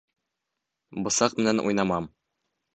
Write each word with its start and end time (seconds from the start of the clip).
Бысаҡ 1.09 1.37
менән 1.43 1.65
уйнама. 1.69 2.03